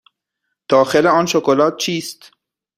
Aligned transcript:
داخل 0.67 1.07
آن 1.07 1.25
شکلات 1.25 1.77
چیست؟ 1.77 2.31